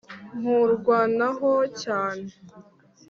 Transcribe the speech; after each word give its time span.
Nkurwanaho 0.39 1.51
cyane 1.81 2.31